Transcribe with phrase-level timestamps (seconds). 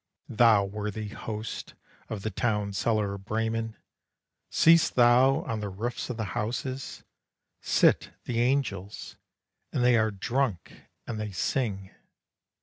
[0.29, 1.75] Thou worthy host
[2.09, 3.77] of the town cellar of Bremen,
[4.49, 7.03] Seest thou on the roofs of the houses,
[7.61, 9.15] Sit the angels,
[9.71, 11.91] and they are drunk and they sing.